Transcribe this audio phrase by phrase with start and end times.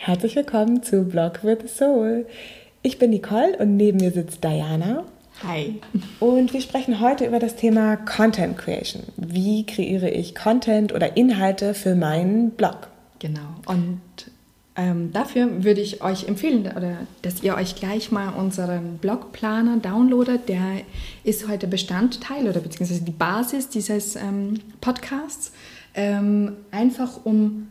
[0.00, 2.24] Herzlich willkommen zu Blog with the Soul.
[2.82, 5.04] Ich bin Nicole und neben mir sitzt Diana.
[5.42, 5.80] Hi.
[6.20, 9.02] Und wir sprechen heute über das Thema Content Creation.
[9.16, 12.88] Wie kreiere ich Content oder Inhalte für meinen Blog?
[13.18, 13.56] Genau.
[13.66, 14.00] Und
[14.76, 20.48] ähm, dafür würde ich euch empfehlen, oder, dass ihr euch gleich mal unseren Blogplaner downloadet.
[20.48, 20.62] Der
[21.24, 25.52] ist heute Bestandteil oder beziehungsweise die Basis dieses ähm, Podcasts.
[25.94, 27.66] Ähm, einfach um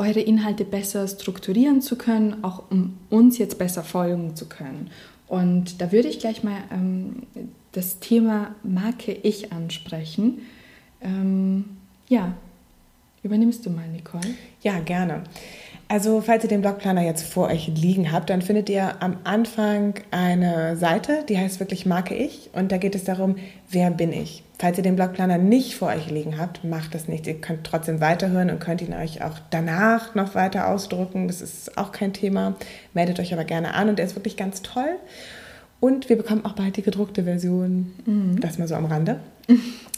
[0.00, 4.90] eure Inhalte besser strukturieren zu können, auch um uns jetzt besser folgen zu können.
[5.28, 7.22] Und da würde ich gleich mal ähm,
[7.72, 10.40] das Thema Marke Ich ansprechen.
[11.02, 11.64] Ähm,
[12.08, 12.32] ja,
[13.22, 14.34] übernimmst du mal, Nicole?
[14.62, 15.22] Ja, gerne.
[15.90, 19.94] Also, falls ihr den Blogplaner jetzt vor euch liegen habt, dann findet ihr am Anfang
[20.12, 22.48] eine Seite, die heißt wirklich Marke Ich.
[22.52, 23.34] Und da geht es darum,
[23.68, 24.44] wer bin ich?
[24.60, 27.26] Falls ihr den Blogplaner nicht vor euch liegen habt, macht das nicht.
[27.26, 31.26] Ihr könnt trotzdem weiterhören und könnt ihn euch auch danach noch weiter ausdrucken.
[31.26, 32.54] Das ist auch kein Thema.
[32.94, 34.94] Meldet euch aber gerne an und er ist wirklich ganz toll.
[35.80, 37.94] Und wir bekommen auch bald die gedruckte Version.
[38.06, 38.38] Mhm.
[38.38, 39.18] Das mal so am Rande.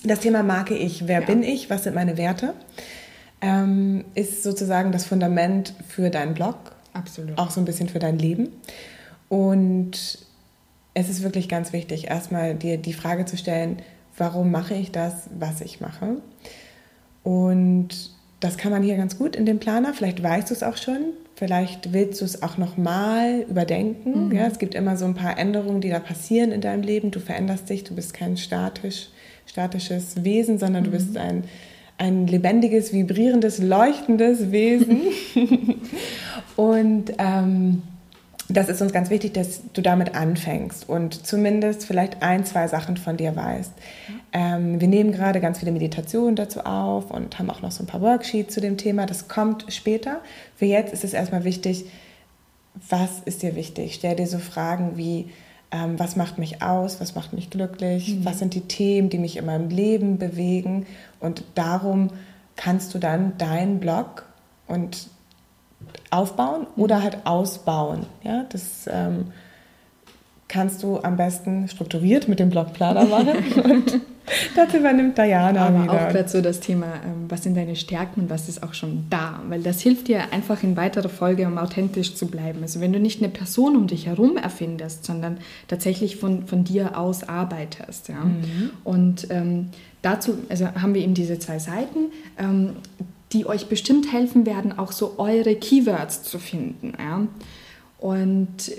[0.05, 1.07] Das Thema Marke Ich.
[1.07, 1.27] Wer ja.
[1.27, 1.69] bin ich?
[1.69, 2.55] Was sind meine Werte?
[3.43, 6.57] Ähm, ist sozusagen das Fundament für deinen Blog.
[6.95, 7.37] Absolut.
[7.37, 8.49] Auch so ein bisschen für dein Leben.
[9.29, 10.19] Und
[10.95, 13.79] es ist wirklich ganz wichtig, erstmal dir die Frage zu stellen,
[14.17, 16.19] warum mache ich das, was ich mache?
[17.25, 17.89] Und
[18.41, 19.95] das kann man hier ganz gut in dem Planer.
[19.95, 21.15] Vielleicht weißt du es auch schon.
[21.35, 24.27] Vielleicht willst du es auch nochmal überdenken.
[24.27, 24.33] Mhm.
[24.33, 27.11] Ja, es gibt immer so ein paar Änderungen, die da passieren in deinem Leben.
[27.11, 27.85] Du veränderst dich.
[27.85, 29.09] Du bist kein statisch,
[29.47, 30.87] statisches Wesen, sondern mhm.
[30.87, 31.45] du bist ein
[32.03, 35.03] ein lebendiges, vibrierendes, leuchtendes Wesen.
[36.57, 37.83] und ähm,
[38.49, 42.97] das ist uns ganz wichtig, dass du damit anfängst und zumindest vielleicht ein, zwei Sachen
[42.97, 43.73] von dir weißt.
[44.33, 47.87] Ähm, wir nehmen gerade ganz viele Meditationen dazu auf und haben auch noch so ein
[47.87, 49.07] paar Worksheets zu dem Thema.
[49.07, 50.21] Das kommt später.
[50.57, 51.87] Für jetzt ist es erstmal wichtig,
[52.89, 53.95] was ist dir wichtig?
[53.95, 55.31] Stell dir so Fragen wie,
[55.73, 58.25] ähm, was macht mich aus, was macht mich glücklich, mhm.
[58.25, 60.87] was sind die Themen, die mich in meinem Leben bewegen.
[61.19, 62.11] Und darum
[62.57, 64.27] kannst du dann deinen Blog
[64.69, 65.09] und
[66.11, 66.83] aufbauen mhm.
[66.83, 68.07] oder halt ausbauen.
[68.23, 69.33] Ja, das ähm,
[70.49, 73.63] kannst du am besten strukturiert mit dem Blogplaner machen.
[73.65, 74.01] und
[74.57, 75.93] das übernimmt Diana Aber wieder.
[75.93, 79.07] auch gerade so das Thema, ähm, was sind deine Stärken und was ist auch schon
[79.11, 79.41] da?
[79.49, 82.61] Weil das hilft dir einfach in weiterer Folge, um authentisch zu bleiben.
[82.63, 85.39] Also wenn du nicht eine Person um dich herum erfindest, sondern
[85.69, 88.09] tatsächlich von, von dir aus arbeitest.
[88.09, 88.25] Ja?
[88.25, 88.71] Mhm.
[88.85, 89.71] Und ähm,
[90.03, 92.11] dazu also haben wir eben diese zwei Seiten.
[92.39, 92.77] Ähm,
[93.33, 96.93] die euch bestimmt helfen werden, auch so eure Keywords zu finden.
[96.99, 97.27] Ja?
[97.99, 98.73] Und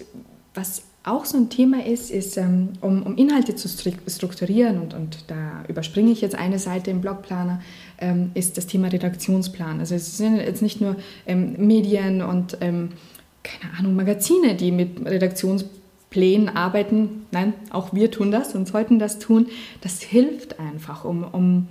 [0.53, 5.25] was auch so ein Thema ist, ist, ähm, um, um, Inhalte zu strukturieren, und, und,
[5.27, 7.61] da überspringe ich jetzt eine Seite im Blogplaner,
[7.99, 9.79] ähm, ist das Thema Redaktionsplan.
[9.79, 16.49] Also es sind jetzt nicht nur ähm, Medien und, keine Ahnung, Magazine, die mit Redaktionsplänen
[16.49, 17.25] arbeiten.
[17.31, 19.47] Nein, auch wir tun das und sollten das tun.
[19.81, 21.67] Das hilft einfach, um, um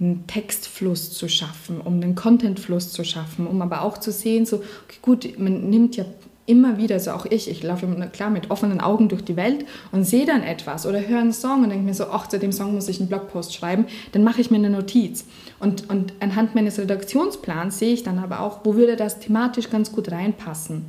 [0.00, 4.56] einen Textfluss zu schaffen, um einen Contentfluss zu schaffen, um aber auch zu sehen, so,
[4.56, 6.04] okay, gut, man nimmt ja
[6.48, 10.04] immer wieder, so auch ich, ich laufe klar mit offenen Augen durch die Welt und
[10.04, 12.74] sehe dann etwas oder höre einen Song und denke mir so, ach, zu dem Song
[12.74, 15.26] muss ich einen Blogpost schreiben, dann mache ich mir eine Notiz.
[15.60, 19.92] Und, und anhand meines Redaktionsplans sehe ich dann aber auch, wo würde das thematisch ganz
[19.92, 20.86] gut reinpassen.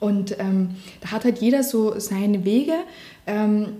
[0.00, 2.72] Und ähm, da hat halt jeder so seine Wege.
[3.26, 3.74] Ähm,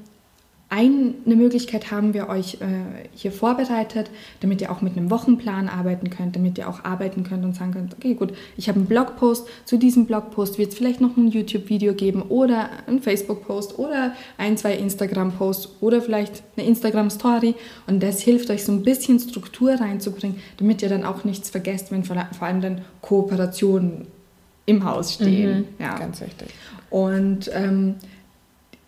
[0.72, 4.08] eine Möglichkeit haben wir euch äh, hier vorbereitet,
[4.38, 7.72] damit ihr auch mit einem Wochenplan arbeiten könnt, damit ihr auch arbeiten könnt und sagen
[7.72, 11.26] könnt, okay, gut, ich habe einen Blogpost, zu diesem Blogpost wird es vielleicht noch ein
[11.26, 17.56] YouTube-Video geben oder ein Facebook-Post oder ein, zwei Instagram-Posts oder vielleicht eine Instagram-Story
[17.88, 21.90] und das hilft euch so ein bisschen Struktur reinzubringen, damit ihr dann auch nichts vergesst,
[21.90, 24.06] wenn vor, vor allem dann Kooperationen
[24.66, 25.58] im Haus stehen.
[25.58, 25.98] Mhm, ja.
[25.98, 26.48] Ganz wichtig.
[26.90, 27.96] Und ähm,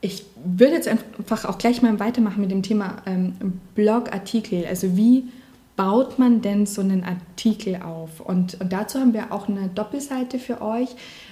[0.02, 4.66] ich würde jetzt einfach auch gleich mal weitermachen mit dem Thema ähm, Blogartikel.
[4.66, 5.28] Also wie
[5.76, 8.20] baut man denn so einen Artikel auf?
[8.20, 10.88] Und, und dazu haben wir auch eine Doppelseite für euch.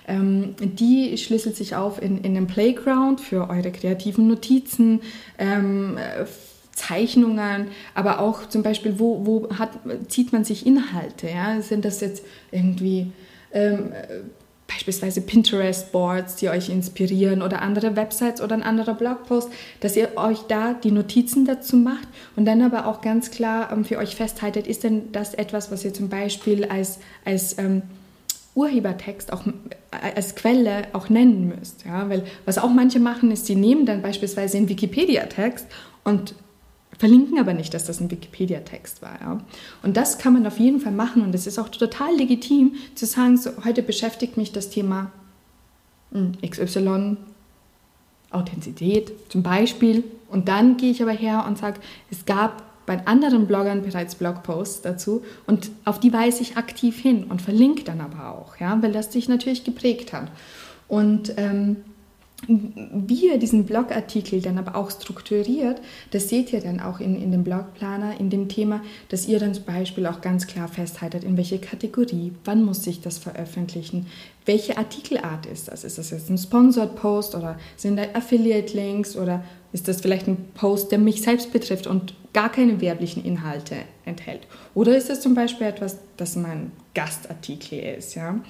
[0.06, 5.00] Ähm, die schlüsselt sich auf in, in einem Playground für eure kreativen Notizen.
[5.36, 5.98] Ähm,
[6.72, 9.70] Zeichnungen, aber auch zum Beispiel, wo, wo hat,
[10.08, 11.28] zieht man sich Inhalte?
[11.28, 11.60] Ja?
[11.60, 13.12] Sind das jetzt irgendwie
[13.52, 13.92] ähm,
[14.80, 19.50] beispielsweise Pinterest-Boards, die euch inspirieren oder andere Websites oder ein anderer Blogpost,
[19.80, 23.84] dass ihr euch da die Notizen dazu macht und dann aber auch ganz klar ähm,
[23.84, 27.82] für euch festhaltet, ist denn das etwas, was ihr zum Beispiel als, als ähm,
[28.54, 29.52] Urhebertext auch äh,
[30.16, 31.84] als Quelle auch nennen müsst.
[31.84, 32.08] Ja?
[32.08, 35.66] Weil was auch manche machen, ist, sie nehmen dann beispielsweise den Wikipedia-Text
[36.04, 36.34] und
[37.00, 39.18] verlinken aber nicht, dass das ein Wikipedia-Text war.
[39.22, 39.40] Ja.
[39.82, 43.06] Und das kann man auf jeden Fall machen und es ist auch total legitim zu
[43.06, 45.10] sagen, so, heute beschäftigt mich das Thema
[46.12, 47.16] hm, XY,
[48.30, 50.04] Authentizität zum Beispiel.
[50.28, 51.80] Und dann gehe ich aber her und sage,
[52.10, 57.24] es gab bei anderen Bloggern bereits Blogposts dazu und auf die weise ich aktiv hin
[57.24, 60.30] und verlinke dann aber auch, ja, weil das dich natürlich geprägt hat.
[60.86, 61.76] Und ähm,
[62.48, 67.32] wie ihr diesen Blogartikel dann aber auch strukturiert, das seht ihr dann auch in, in
[67.32, 71.36] dem Blogplaner, in dem Thema, dass ihr dann zum Beispiel auch ganz klar festhaltet, in
[71.36, 74.06] welche Kategorie, wann muss ich das veröffentlichen,
[74.46, 75.84] welche Artikelart ist das?
[75.84, 80.48] Ist das jetzt ein Sponsored Post oder sind da Affiliate-Links oder ist das vielleicht ein
[80.54, 84.46] Post, der mich selbst betrifft und gar keine werblichen Inhalte enthält?
[84.74, 88.14] Oder ist das zum Beispiel etwas, das mein Gastartikel ist?
[88.14, 88.40] Ja?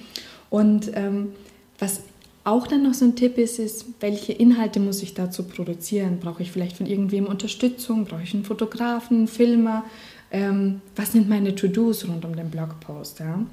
[0.49, 1.33] Und ähm,
[1.77, 2.01] was
[2.43, 6.19] auch dann noch so ein Tipp ist, ist, welche Inhalte muss ich dazu produzieren?
[6.19, 8.05] Brauche ich vielleicht von irgendwem Unterstützung?
[8.05, 9.83] Brauche ich einen Fotografen, einen Filmer?
[10.31, 13.19] Ähm, was sind meine To-Dos rund um den Blogpost?
[13.19, 13.45] Ja?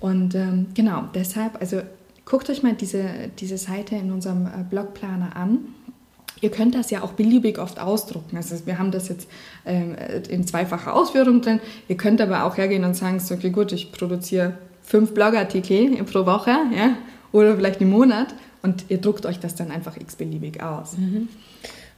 [0.00, 1.82] Und ähm, genau, deshalb, also
[2.24, 3.04] guckt euch mal diese,
[3.38, 5.58] diese Seite in unserem äh, Blogplaner an.
[6.40, 8.36] Ihr könnt das ja auch beliebig oft ausdrucken.
[8.36, 9.28] Also wir haben das jetzt
[9.64, 9.94] ähm,
[10.28, 11.60] in zweifacher Ausführung drin.
[11.86, 16.26] Ihr könnt aber auch hergehen und sagen, so, okay, gut, ich produziere fünf Blogartikel pro
[16.26, 16.96] Woche, ja,
[17.32, 20.96] oder vielleicht im Monat und ihr druckt euch das dann einfach x-beliebig aus.
[20.96, 21.28] Mhm.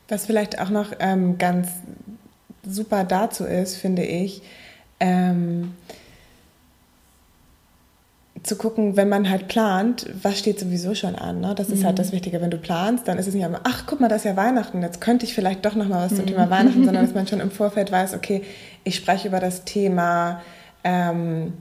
[0.09, 1.69] Was vielleicht auch noch ähm, ganz
[2.67, 4.43] super dazu ist, finde ich,
[5.01, 5.73] ähm,
[8.43, 11.41] zu gucken, wenn man halt plant, was steht sowieso schon an.
[11.41, 11.55] Ne?
[11.55, 11.87] Das ist halt mhm.
[11.87, 12.41] halt das Wichtige.
[12.43, 14.83] Wenn du planst, dann ist es nicht immer, ach, guck mal, das ist ja Weihnachten,
[14.83, 16.17] jetzt könnte ich vielleicht doch noch mal was mhm.
[16.17, 18.43] zum Thema Weihnachten, sondern dass man schon im Vorfeld weiß, okay,
[18.85, 20.43] ich spreche über das Thema
[20.85, 21.55] ähm,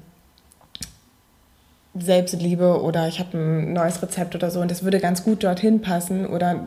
[1.95, 5.81] Selbstliebe oder ich habe ein neues Rezept oder so und das würde ganz gut dorthin
[5.81, 6.65] passen oder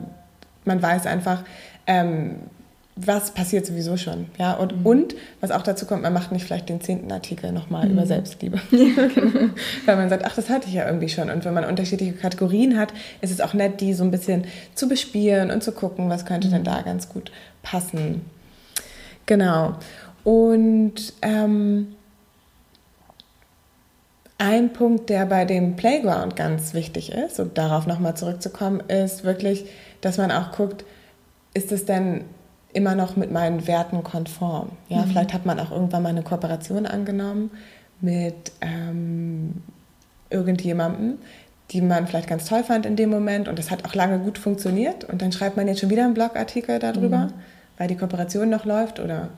[0.65, 1.43] man weiß einfach,
[1.85, 2.35] ähm,
[2.97, 4.25] was passiert sowieso schon.
[4.37, 4.53] Ja?
[4.53, 4.85] Und, mhm.
[4.85, 7.93] und was auch dazu kommt, man macht nicht vielleicht den zehnten Artikel nochmal mhm.
[7.93, 8.59] über Selbstliebe.
[8.71, 9.49] Genau.
[9.85, 11.29] Weil man sagt, ach, das hatte ich ja irgendwie schon.
[11.29, 14.87] Und wenn man unterschiedliche Kategorien hat, ist es auch nett, die so ein bisschen zu
[14.87, 16.53] bespielen und zu gucken, was könnte mhm.
[16.53, 17.31] denn da ganz gut
[17.61, 18.21] passen.
[19.27, 19.75] Genau.
[20.23, 21.87] Und ähm,
[24.37, 29.65] ein Punkt, der bei dem Playground ganz wichtig ist, um darauf nochmal zurückzukommen, ist wirklich,
[30.01, 30.85] dass man auch guckt,
[31.53, 32.25] ist es denn
[32.73, 34.69] immer noch mit meinen Werten konform?
[34.89, 35.09] Ja, mhm.
[35.09, 37.49] vielleicht hat man auch irgendwann mal eine Kooperation angenommen
[37.99, 39.63] mit ähm,
[40.29, 41.17] irgendjemandem,
[41.71, 44.37] die man vielleicht ganz toll fand in dem Moment und das hat auch lange gut
[44.37, 47.33] funktioniert und dann schreibt man jetzt schon wieder einen Blogartikel darüber, mhm.
[47.77, 49.29] weil die Kooperation noch läuft oder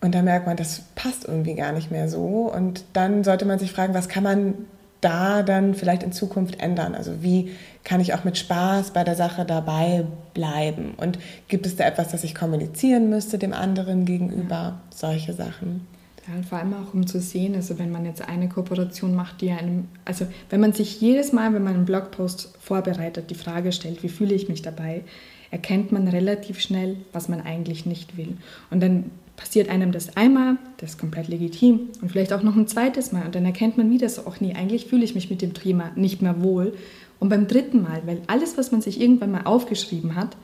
[0.00, 2.50] und dann merkt man, das passt irgendwie gar nicht mehr so.
[2.54, 4.54] Und dann sollte man sich fragen, was kann man
[5.00, 6.94] da dann vielleicht in Zukunft ändern?
[6.94, 7.50] Also wie
[7.84, 10.04] kann ich auch mit Spaß bei der Sache dabei
[10.34, 10.94] bleiben?
[10.96, 11.18] Und
[11.48, 14.54] gibt es da etwas, das ich kommunizieren müsste dem anderen gegenüber?
[14.54, 14.80] Ja.
[14.94, 15.86] Solche Sachen.
[16.28, 19.40] Ja, und vor allem auch um zu sehen, also wenn man jetzt eine Kooperation macht,
[19.40, 23.72] die einem, also wenn man sich jedes Mal, wenn man einen Blogpost vorbereitet, die Frage
[23.72, 25.02] stellt, wie fühle ich mich dabei,
[25.50, 28.36] erkennt man relativ schnell, was man eigentlich nicht will.
[28.70, 29.10] Und dann
[29.40, 33.24] passiert einem das einmal, das ist komplett legitim, und vielleicht auch noch ein zweites Mal.
[33.24, 35.92] Und dann erkennt man wieder so, ach nee, eigentlich fühle ich mich mit dem Thema
[35.96, 36.74] nicht mehr wohl.
[37.18, 40.36] Und beim dritten Mal, weil alles, was man sich irgendwann mal aufgeschrieben hat,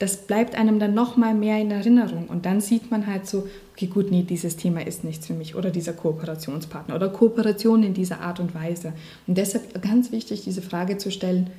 [0.00, 2.26] das bleibt einem dann noch mal mehr in Erinnerung.
[2.26, 5.54] Und dann sieht man halt so, okay, gut, nee, dieses Thema ist nichts für mich
[5.54, 8.94] oder dieser Kooperationspartner oder Kooperation in dieser Art und Weise.
[9.28, 11.50] Und deshalb ganz wichtig, diese Frage zu stellen,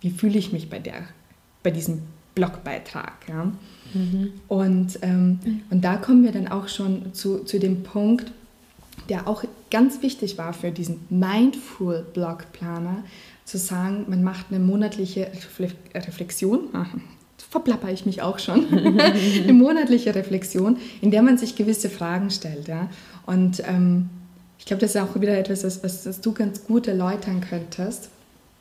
[0.00, 1.08] wie fühle ich mich bei, der,
[1.64, 2.02] bei diesem
[2.34, 3.28] Blogbeitrag?
[3.28, 3.52] Ja?
[3.94, 4.32] Mhm.
[4.48, 5.38] Und, ähm,
[5.70, 8.32] und da kommen wir dann auch schon zu, zu dem Punkt,
[9.08, 13.02] der auch ganz wichtig war für diesen Mindful Blog Planer,
[13.44, 15.30] zu sagen, man macht eine monatliche
[15.94, 16.68] Reflexion.
[17.50, 18.66] verplapper ich mich auch schon.
[19.00, 22.68] eine monatliche Reflexion, in der man sich gewisse Fragen stellt.
[22.68, 22.88] Ja?
[23.26, 24.08] Und ähm,
[24.58, 28.10] ich glaube, das ist auch wieder etwas, was, was, du ganz gut erläutern könntest.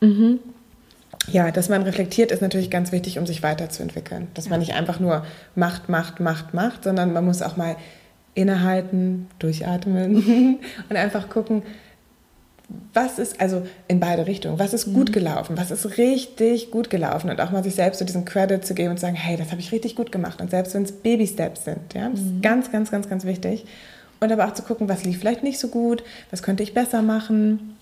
[0.01, 0.39] Mhm
[1.31, 4.27] ja, dass man reflektiert, ist natürlich ganz wichtig, um sich weiterzuentwickeln.
[4.33, 4.51] Dass ja.
[4.51, 7.75] man nicht einfach nur macht, macht, macht, macht, sondern man muss auch mal
[8.35, 10.59] innehalten, durchatmen
[10.89, 11.63] und einfach gucken,
[12.93, 14.93] was ist, also in beide Richtungen, was ist mhm.
[14.93, 18.63] gut gelaufen, was ist richtig gut gelaufen und auch mal sich selbst so diesen Credit
[18.63, 20.83] zu geben und zu sagen, hey, das habe ich richtig gut gemacht und selbst wenn
[20.83, 22.35] es Baby-Steps sind, ja, das mhm.
[22.35, 23.65] ist ganz, ganz, ganz, ganz wichtig
[24.19, 27.01] und aber auch zu gucken, was lief vielleicht nicht so gut, was könnte ich besser
[27.01, 27.75] machen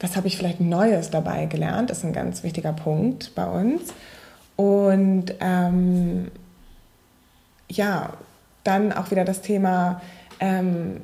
[0.00, 3.92] was habe ich vielleicht Neues dabei gelernt, das ist ein ganz wichtiger Punkt bei uns.
[4.56, 6.28] Und ähm,
[7.70, 8.14] ja,
[8.64, 10.00] dann auch wieder das Thema,
[10.40, 11.02] ähm,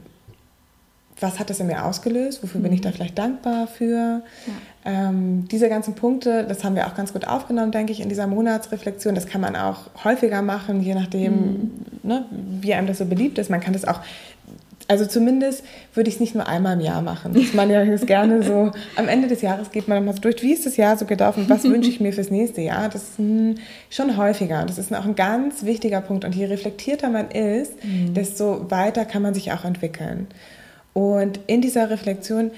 [1.21, 2.65] was hat das in mir ausgelöst, wofür mhm.
[2.65, 2.95] bin ich da mhm.
[2.95, 4.23] vielleicht dankbar für.
[4.47, 4.53] Ja.
[4.87, 8.27] Ähm, diese ganzen Punkte, das haben wir auch ganz gut aufgenommen, denke ich, in dieser
[8.27, 9.15] Monatsreflexion.
[9.15, 11.71] Das kann man auch häufiger machen, je nachdem, mhm.
[12.03, 12.27] ne,
[12.61, 13.51] wie einem das so beliebt ist.
[13.51, 14.01] Man kann das auch
[14.87, 15.65] also zumindest
[15.95, 17.33] würde ich es nicht nur einmal im Jahr machen.
[17.33, 20.43] Das man ja ist gerne so, am Ende des Jahres geht man mal so durch,
[20.43, 22.89] wie ist das Jahr so gelaufen, was wünsche ich mir fürs nächste Jahr.
[22.89, 24.65] Das ist ein, schon häufiger.
[24.67, 26.25] Das ist auch ein ganz wichtiger Punkt.
[26.25, 28.15] Und je reflektierter man ist, mhm.
[28.15, 30.27] desto weiter kann man sich auch entwickeln.
[30.93, 32.51] Und in dieser Reflexion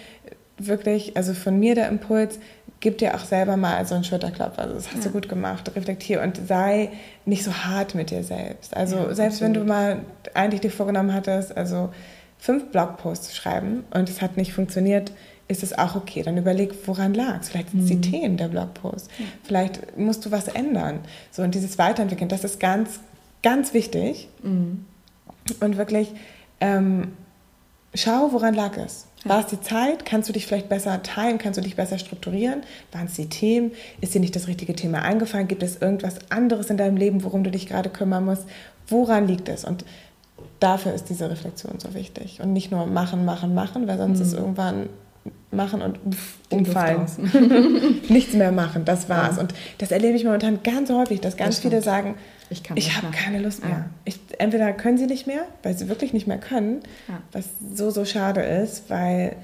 [0.58, 2.38] wirklich, also von mir der Impuls,
[2.80, 4.62] gib dir auch selber mal so einen Schulterklopfer.
[4.62, 5.04] Also das hast ja.
[5.04, 5.74] du gut gemacht.
[5.74, 6.90] Reflektier und sei
[7.24, 8.76] nicht so hart mit dir selbst.
[8.76, 9.54] Also ja, selbst absolut.
[9.54, 10.00] wenn du mal
[10.34, 11.90] eigentlich dir vorgenommen hattest, also
[12.38, 15.12] fünf Blogposts schreiben und es hat nicht funktioniert,
[15.48, 16.22] ist es auch okay.
[16.22, 17.48] Dann überleg, woran lag es.
[17.48, 18.00] Vielleicht sind es mhm.
[18.00, 19.08] die Themen der Blogposts.
[19.18, 19.24] Ja.
[19.44, 21.00] Vielleicht musst du was ändern.
[21.30, 23.00] So und dieses Weiterentwickeln, das ist ganz,
[23.42, 24.28] ganz wichtig.
[24.42, 24.84] Mhm.
[25.60, 26.12] Und wirklich
[26.60, 27.12] ähm,
[27.94, 29.06] schau, woran lag es.
[29.24, 29.30] Ja.
[29.30, 30.04] War es die Zeit?
[30.04, 31.38] Kannst du dich vielleicht besser teilen?
[31.38, 32.62] Kannst du dich besser strukturieren?
[32.92, 33.72] Waren es die Themen?
[34.00, 35.48] Ist dir nicht das richtige Thema eingefallen?
[35.48, 38.44] Gibt es irgendwas anderes in deinem Leben, worum du dich gerade kümmern musst?
[38.88, 39.64] Woran liegt es?
[39.64, 39.84] Und
[40.60, 42.40] dafür ist diese Reflexion so wichtig.
[42.40, 44.24] Und nicht nur machen, machen, machen, weil sonst mhm.
[44.24, 44.88] ist irgendwann
[45.50, 47.06] machen und pff, umfallen.
[48.08, 49.36] Nichts mehr machen, das war's.
[49.36, 49.42] Ja.
[49.42, 52.14] Und das erlebe ich momentan ganz häufig, dass ganz viele sagen,
[52.50, 53.70] ich, ich habe keine Lust mehr.
[53.70, 53.90] Ja.
[54.04, 57.20] Ich, entweder können sie nicht mehr, weil sie wirklich nicht mehr können, ja.
[57.32, 59.36] was so, so schade ist, weil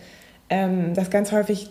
[0.50, 1.68] ähm, das ganz häufig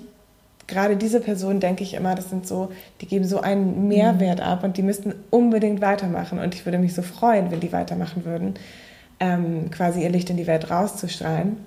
[0.68, 2.72] gerade diese Personen, denke ich immer, das sind so,
[3.02, 4.46] die geben so einen Mehrwert mhm.
[4.46, 6.40] ab und die müssten unbedingt weitermachen.
[6.40, 8.56] Und ich würde mich so freuen, wenn die weitermachen würden
[9.22, 11.58] ähm, quasi ihr Licht in die Welt rauszustrahlen,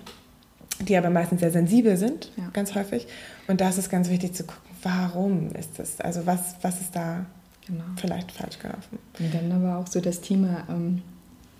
[0.80, 2.50] die aber meistens sehr sensibel sind, ja.
[2.52, 3.06] ganz häufig.
[3.46, 6.00] Und da ist es ganz wichtig zu gucken, warum ist das?
[6.00, 7.25] Also was, was ist da
[7.66, 7.84] genau.
[7.96, 8.99] vielleicht falsch gelaufen?
[9.20, 11.02] Und dann aber auch so das Thema, ähm,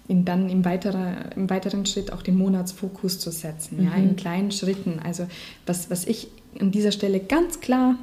[0.09, 3.85] in, dann im, weiterer, im weiteren Schritt auch den Monatsfokus zu setzen, mhm.
[3.87, 4.99] ja, in kleinen Schritten.
[4.99, 5.29] Also
[5.65, 6.29] was, was ich
[6.61, 7.95] an dieser Stelle ganz klar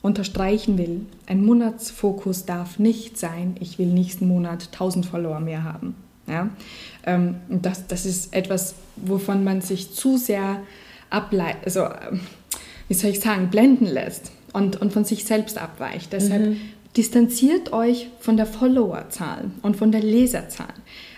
[0.00, 5.94] unterstreichen will, ein Monatsfokus darf nicht sein, ich will nächsten Monat 1000 Follower mehr haben.
[6.28, 6.50] Ja?
[7.04, 10.60] Ähm, das, das ist etwas, wovon man sich zu sehr
[11.10, 11.86] ableitet, also
[12.88, 16.12] wie soll ich sagen, blenden lässt und, und von sich selbst abweicht.
[16.12, 16.60] Deshalb mhm.
[16.96, 20.74] distanziert euch von der Followerzahl und von der Leserzahl.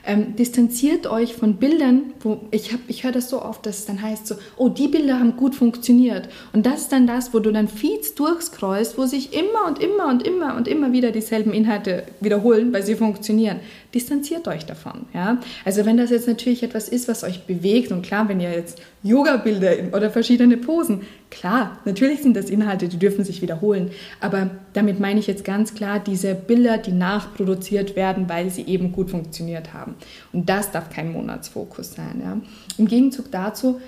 [0.06, 4.00] Ähm, distanziert euch von Bildern, wo ich, ich höre das so oft, dass es dann
[4.00, 6.28] heißt so, oh, die Bilder haben gut funktioniert.
[6.52, 10.08] Und das ist dann das, wo du dann Feeds durchscrollst, wo sich immer und immer
[10.08, 13.60] und immer und immer wieder dieselben Inhalte wiederholen, weil sie funktionieren.
[13.94, 15.06] Distanziert euch davon.
[15.12, 15.38] Ja?
[15.64, 18.80] Also wenn das jetzt natürlich etwas ist, was euch bewegt und klar, wenn ihr jetzt
[19.02, 23.90] Yoga-Bilder oder verschiedene Posen, klar, natürlich sind das Inhalte, die dürfen sich wiederholen.
[24.20, 28.92] Aber damit meine ich jetzt ganz klar diese Bilder, die nachproduziert werden, weil sie eben
[28.92, 29.96] gut funktioniert haben.
[30.32, 32.20] Und das darf kein Monatsfokus sein.
[32.22, 32.40] Ja?
[32.78, 33.80] Im Gegenzug dazu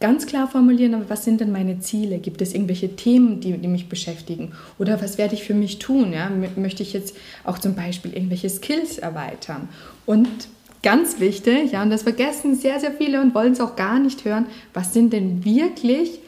[0.00, 2.18] ganz klar formulieren, aber was sind denn meine Ziele?
[2.18, 4.52] Gibt es irgendwelche Themen, die, die mich beschäftigen?
[4.78, 6.12] Oder was werde ich für mich tun?
[6.12, 6.30] Ja?
[6.56, 9.68] Möchte ich jetzt auch zum Beispiel irgendwelche Skills erweitern?
[10.04, 10.28] Und
[10.82, 14.24] ganz wichtig, ja, und das vergessen sehr, sehr viele und wollen es auch gar nicht
[14.24, 16.20] hören, was sind denn wirklich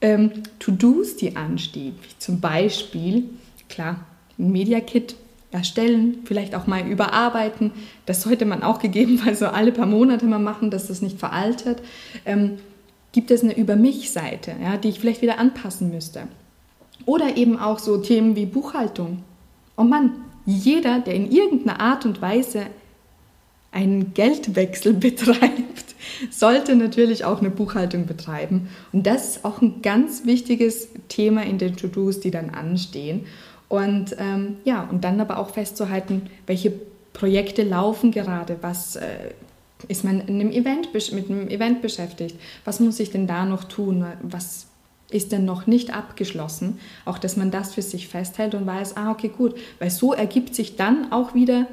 [0.00, 1.94] ähm, To-Dos, die anstehen?
[2.18, 3.24] Zum Beispiel,
[3.68, 4.04] klar,
[4.38, 5.16] ein Media-Kit
[5.52, 7.72] erstellen, vielleicht auch mal überarbeiten.
[8.06, 11.82] Das sollte man auch gegebenenfalls so alle paar Monate mal machen, dass das nicht veraltet.
[12.24, 12.58] Ähm,
[13.12, 16.22] gibt es eine Über mich-Seite, ja, die ich vielleicht wieder anpassen müsste?
[17.06, 19.24] Oder eben auch so Themen wie Buchhaltung.
[19.76, 20.12] Oh Mann,
[20.46, 22.66] jeder, der in irgendeiner Art und Weise
[23.72, 25.94] einen Geldwechsel betreibt,
[26.30, 28.68] sollte natürlich auch eine Buchhaltung betreiben.
[28.92, 33.26] Und das ist auch ein ganz wichtiges Thema in den To-Dos, die dann anstehen.
[33.68, 36.72] Und ähm, ja, und dann aber auch festzuhalten, welche
[37.12, 39.30] Projekte laufen gerade, was äh,
[39.88, 43.64] ist man in einem Event, mit einem Event beschäftigt, was muss ich denn da noch
[43.64, 44.66] tun, was
[45.10, 49.10] ist denn noch nicht abgeschlossen, auch dass man das für sich festhält und weiß, ah,
[49.10, 51.66] okay, gut, weil so ergibt sich dann auch wieder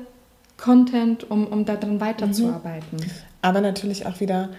[0.58, 2.98] Content, um, um daran weiterzuarbeiten.
[2.98, 3.12] Mhm.
[3.42, 4.50] Aber natürlich auch wieder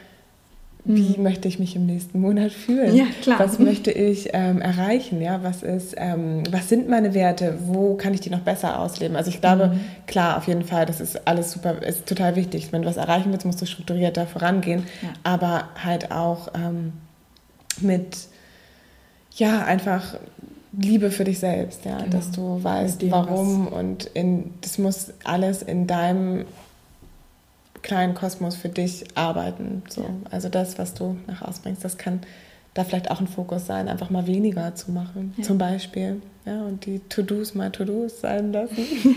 [0.85, 1.23] wie mhm.
[1.23, 2.94] möchte ich mich im nächsten Monat fühlen?
[2.94, 3.38] Ja, klar.
[3.40, 5.20] Was möchte ich ähm, erreichen?
[5.20, 7.58] Ja, was ist, ähm, was sind meine Werte?
[7.66, 9.16] Wo kann ich die noch besser ausleben?
[9.16, 9.80] Also ich glaube, mhm.
[10.06, 12.73] klar, auf jeden Fall, das ist alles super, ist total wichtig.
[12.73, 15.08] Wenn du was erreichen willst, musst du strukturierter vorangehen, ja.
[15.25, 16.92] aber halt auch ähm,
[17.80, 18.16] mit,
[19.37, 20.16] ja, einfach
[20.73, 22.11] Liebe für dich selbst, ja, genau.
[22.11, 26.44] dass du weißt, warum und in, das muss alles in deinem
[27.88, 29.83] kleinen Kosmos für dich arbeiten.
[29.88, 30.02] So.
[30.02, 30.09] Ja.
[30.30, 32.21] Also das, was du nach ausbringst, das kann
[32.75, 35.42] da vielleicht auch ein Fokus sein, einfach mal weniger zu machen, ja.
[35.42, 36.21] zum Beispiel.
[36.45, 38.76] Ja, und die To-Dos mal To-Dos sein lassen.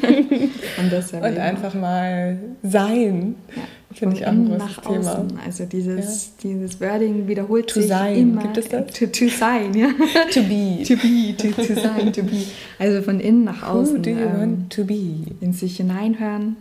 [0.79, 3.35] und, und einfach mal sein.
[3.55, 3.61] Ja.
[3.93, 5.11] Finde ich auch ein großes nach Thema.
[5.11, 5.39] Außen.
[5.45, 6.31] Also dieses, ja.
[6.43, 8.17] dieses Wording wiederholt to sich sein.
[8.17, 8.41] immer.
[8.41, 8.93] Gibt es das?
[8.93, 9.87] To, to sein, ja.
[10.33, 10.83] to be.
[10.87, 12.45] to be, to, to sein, to be.
[12.79, 13.97] Also von innen nach außen.
[13.97, 15.25] Who do you ähm, want to be?
[15.41, 16.55] In sich hineinhören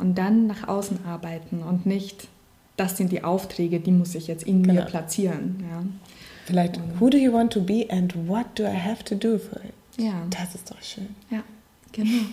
[0.00, 2.28] und dann nach außen arbeiten und nicht,
[2.76, 4.80] das sind die Aufträge, die muss ich jetzt in genau.
[4.80, 5.64] mir platzieren.
[5.70, 5.82] Ja.
[6.46, 9.38] Vielleicht, und, who do you want to be and what do I have to do
[9.38, 9.74] for it?
[9.96, 10.14] Ja.
[10.30, 11.08] Das ist doch schön.
[11.30, 11.42] Ja,
[11.92, 12.24] genau.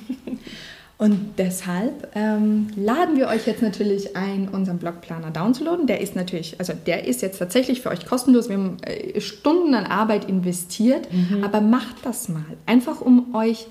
[0.99, 5.85] Und deshalb ähm, laden wir euch jetzt natürlich ein, unseren Blogplaner downzuladen.
[5.85, 8.49] Der ist natürlich, also der ist jetzt tatsächlich für euch kostenlos.
[8.49, 11.43] Wir haben äh, Stunden an Arbeit investiert, mhm.
[11.43, 12.41] aber macht das mal.
[12.65, 13.67] Einfach um euch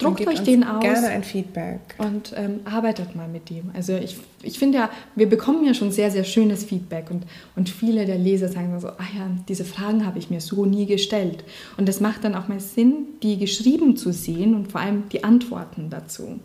[0.00, 0.82] Druckt euch den aus.
[0.82, 1.80] Gerne ein Feedback.
[1.98, 3.70] Und ähm, arbeitet mal mit dem.
[3.74, 7.24] Also ich, ich finde ja, wir bekommen ja schon sehr, sehr schönes Feedback und,
[7.56, 10.86] und viele der Leser sagen so, ah ja, diese Fragen habe ich mir so nie
[10.86, 11.44] gestellt.
[11.76, 15.24] Und es macht dann auch mal Sinn, die geschrieben zu sehen und vor allem die
[15.24, 16.40] Antworten dazu.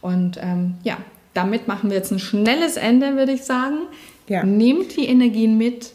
[0.00, 0.98] Und ähm, ja,
[1.34, 3.78] damit machen wir jetzt ein schnelles Ende, würde ich sagen.
[4.28, 4.44] Ja.
[4.44, 5.92] Nehmt die Energien mit,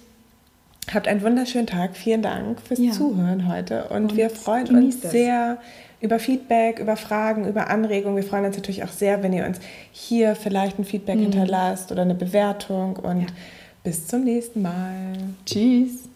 [0.93, 1.97] Habt einen wunderschönen Tag.
[1.97, 2.91] Vielen Dank fürs ja.
[2.91, 3.85] Zuhören heute.
[3.85, 5.57] Und, und wir freuen uns sehr,
[6.05, 8.15] über Feedback, über Fragen, über Anregungen.
[8.15, 9.59] Wir freuen uns natürlich auch sehr, wenn ihr uns
[9.91, 11.23] hier vielleicht ein Feedback mhm.
[11.23, 12.95] hinterlasst oder eine Bewertung.
[12.97, 13.27] Und ja.
[13.83, 15.17] bis zum nächsten Mal.
[15.45, 16.09] Tschüss.